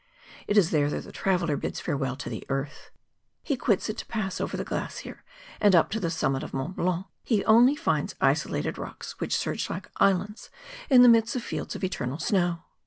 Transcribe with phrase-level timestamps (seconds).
[0.47, 2.89] It is there that the traveller bids fare¬ well to the earth.
[3.43, 5.23] He quits it to pasfe over the glacier,
[5.59, 9.69] and up to the summit of Mont Blanc he only finds isolated rocks which surge
[9.69, 10.49] like islands
[10.89, 12.63] in the midst of fields of eternal snow.